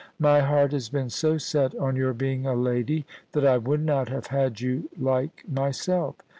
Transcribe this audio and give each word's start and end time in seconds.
My 0.17 0.39
heart 0.39 0.71
has 0.71 0.89
been 0.89 1.11
so 1.11 1.37
set 1.37 1.75
on 1.75 1.95
your 1.95 2.15
being 2.15 2.47
a 2.47 2.55
lady 2.55 3.05
that 3.33 3.45
I 3.45 3.59
would 3.59 3.85
not 3.85 4.09
have 4.09 4.25
had 4.33 4.59
you 4.59 4.89
like 4.97 5.43
myself. 5.47 6.15